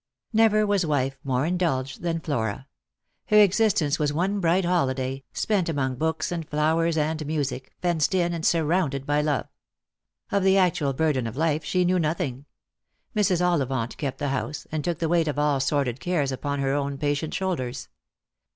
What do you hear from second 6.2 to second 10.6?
and flowers and music, fenced in and surrounded by love. Of the